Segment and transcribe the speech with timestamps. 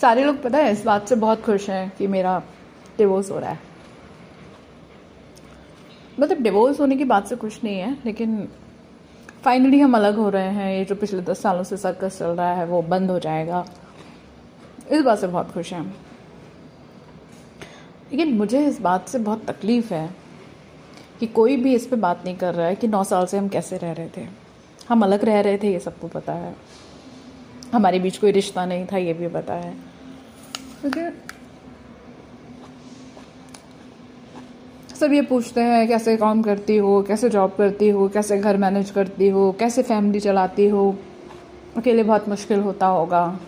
[0.00, 2.42] सारे लोग पता है इस बात से बहुत खुश हैं कि मेरा
[2.98, 3.58] डिवोर्स हो रहा है।
[6.20, 8.48] मतलब डिवोर्स होने की बात से खुश नहीं है, लेकिन
[9.44, 12.54] फाइनली हम अलग हो रहे हैं। ये जो पिछले दस सालों से सर्कस चल रहा
[12.54, 13.66] है, वो बंद हो जाएगा।
[14.90, 15.96] इस बात से बहुत खुश हैं।
[18.12, 20.10] लेकिन मुझे इस बात से बहुत तकलीफ़ है
[21.20, 23.48] कि कोई भी इस पर बात नहीं कर रहा है कि नौ साल से हम
[23.48, 24.26] कैसे रह रहे थे।
[24.88, 26.56] हम अलग रह रहे थे, ये सबको पता है।
[27.72, 29.93] हमारे बीच कोई रिश्ता नहीं था, ये भी पता है।
[30.84, 31.00] क्योंकि
[34.94, 38.90] सब ये पूछते हैं, कैसे काम करती हो, कैसे जॉब करती हो, कैसे घर मैनेज
[38.90, 40.96] करती हो, कैसे फैमिली चलाती हो?
[41.76, 43.40] अकेले बहुत मुश्किल होता होगा।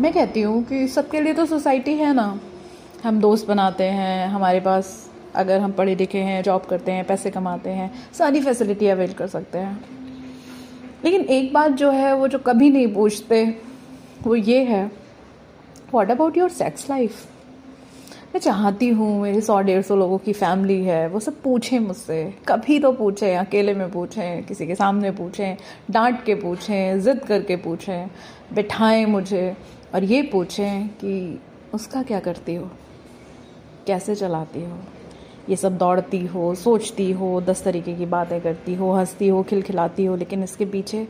[0.00, 2.40] मैं कहती हूँ कि सबके लिए तो सोसाइटी है ना।
[3.04, 7.30] हम दोस्त बनाते हैं, हमारे पास अगर हम पढ़े लिखे हैं जॉब करते हैं, पैसे
[7.30, 9.84] कमाते हैं, सारी फैसिलिटी अवेल कर सकते हैं।
[11.04, 13.58] लेकिन एक बात जो है, वो जो कभी नहीं पूछते,
[14.22, 15.01] वो ये है
[15.94, 17.26] what about your sex life
[18.34, 22.34] मैं चाहती हूँ, मेरे सौ, डेढ़ सौ लोगों की फैमिली है, वो सब पूछें मुझसे।
[22.48, 25.56] कभी तो पूछें, अकेले में पूछें, किसी के सामने पूछें,
[25.90, 28.08] डांट के पूछें, ज़िद करके पूछें,
[28.52, 29.56] बिठाएँ मुझे
[29.94, 31.40] और ये पूछें कि
[31.74, 32.70] उसका क्या करती हो?
[33.86, 34.78] कैसे चलाती हो?
[35.48, 40.04] ये सब दौड़ती हो, सोचती हो, दस तरीके की बातें करती हो, हंसती हो, खिलखिलाती
[40.04, 41.08] हो, लेकिन इसके पीछे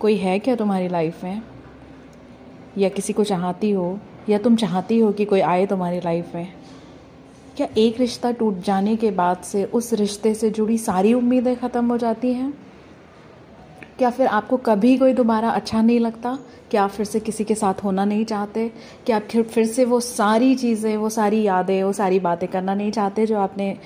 [0.00, 1.42] कोई है क्या तुम्हारी लाइफ में?
[2.78, 6.48] या किसी को चाहती हो या तुम चाहती हो कि कोई आए तुम्हारी लाइफ में?
[7.56, 11.88] क्या एक रिश्ता टूट जाने के बाद से उस रिश्ते से जुड़ी सारी उम्मीदें ख़त्म
[11.88, 12.54] हो जाती हैं?
[13.98, 16.38] क्या फिर आपको कभी कोई दोबारा अच्छा नहीं लगता?
[16.70, 18.70] क्या आप फिर से किसी के साथ होना नहीं चाहते?
[19.06, 22.90] क्या आप फिर से वो सारी चीज़ें, वो सारी यादें, वो सारी बातें करना नहीं
[22.90, 23.76] चाहते जो आपने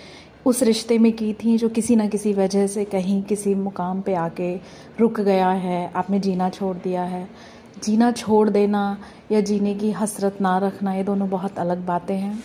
[0.46, 4.14] उस रिश्ते में की थी, जो किसी ना किसी वजह से कहीं किसी मुकाम पे
[4.14, 4.56] आके
[5.00, 7.28] रुक गया है, आपने जीना छोड़ दिया है?
[7.84, 8.98] जीना छोड़ देना
[9.32, 12.38] या जीने की हसरत ना रखना, ये दोनों बहुत अलग बातें हैं।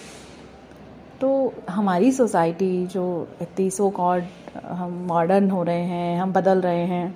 [1.22, 4.24] तो हमारी सोसाइटी जो इतनी सो कॉड
[4.66, 7.16] हम मॉडर्न हो रहे हैं, हम बदल रहे हैं,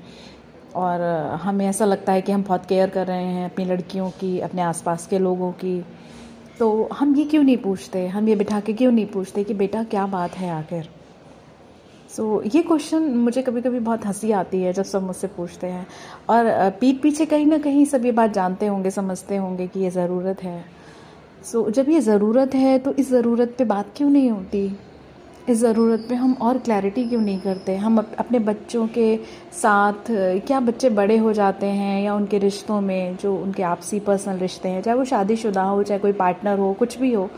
[0.76, 1.02] और
[1.42, 4.62] हमें ऐसा लगता है कि हम बहुत केयर कर रहे हैं अपनी लड़कियों की, अपने
[4.62, 5.86] आसपास के लोगों की।
[6.60, 8.08] तो हम ये क्यों नहीं पूछते?
[8.08, 10.90] हम ये बिठा के क्यों नहीं पूछते कि बेटा क्या बात है आखिर?
[12.18, 15.68] सो so, ये क्वेश्चन मुझे कभी कभी बहुत हँसी आती है जब सब मुझसे पूछते
[15.68, 15.86] हैं।
[16.30, 19.90] और पीठ पीछे कहीं ना कहीं सब ये बात जानते होंगे समझते होंगे कि ये
[19.90, 20.64] ज़रूरत है।
[21.46, 24.66] सो so, जब ये ज़रूरत है तो इस ज़रूरत पे बात क्यों नहीं होती?
[25.50, 27.76] इस ज़रूरत पे हम और क्लैरिटी क्यों नहीं करते?
[27.76, 29.16] हम अपने बच्चों के
[29.54, 30.12] साथ
[30.48, 34.70] क्या बच्चे बड़े हो जाते हैं या उनके रिश्तों में जो उनके आपसी पर्सनल रिश्ते
[34.70, 37.30] हैं चाहे वो शादीशुदा हो चाहे कोई पार्टनर हो कुछ भी हो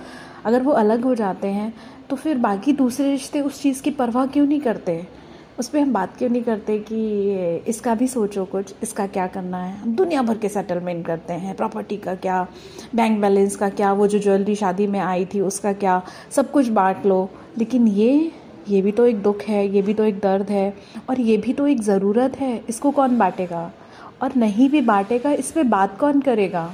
[0.46, 1.74] अगर वो अलग हो जाते हैं
[2.10, 5.06] तो फिर बाकी दूसरे रिश्ते उस चीज़ की परवाह क्यों नहीं करते?
[5.60, 9.58] उस पर हम बात क्यों नहीं करते कि इसका भी सोचो कुछ, इसका क्या करना
[9.58, 9.78] है?
[9.78, 12.42] हम दुनिया भर के सेटलमेंट करते हैं प्रॉपर्टी का क्या
[12.96, 16.02] बैंक बैलेंस का क्या, वो जो ज्वेलरी शादी में आई थी उसका क्या,
[16.32, 18.32] सब कुछ बांट लो। लेकिन ये
[18.70, 20.74] ये भी तो एक दुख है, ये भी तो एक दर्द है,
[21.10, 23.72] और ये भी तो एक ज़रूरत है। इसको कौन बांटेगा?
[24.22, 26.74] और नहीं भी बांटेगा, इस पर बात कौन करेगा?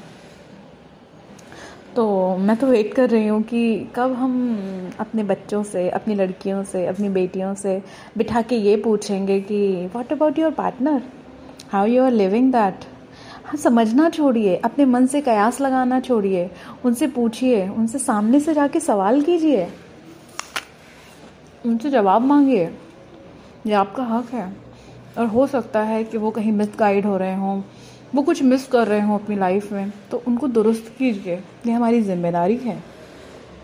[1.95, 2.05] तो
[2.37, 6.85] मैं तो वेट कर रही हूँ कि कब हम अपने बच्चों से, अपनी लड़कियों से,
[6.85, 7.81] अपनी बेटियों से
[8.17, 11.01] बिठा के ये पूछेंगे कि what about your partner
[11.71, 12.85] how you are living that
[13.45, 16.49] हाँ समझना छोड़िए, अपने मन से कयास लगाना छोड़िए,
[16.85, 19.67] उनसे पूछिए, उनसे सामने से जाके सवाल कीजिए।
[21.65, 22.69] उनसे जवाब मांगिए,
[23.67, 24.51] ये आपका हक है।
[25.17, 27.61] और हो सकता है कि वो कहीं मिस गाइड हो रहे हों
[28.15, 32.01] वो कुछ मिस कर रहे हों अपनी लाइफ में तो उनको दुरुस्त कीजिए। ये हमारी
[32.01, 32.77] ज़िम्मेदारी है।